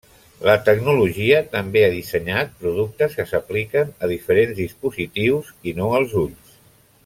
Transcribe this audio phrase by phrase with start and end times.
[0.47, 6.59] La tecnologia també ha dissenyat productes que s'apliquen a diferents dispositius i no als ulls.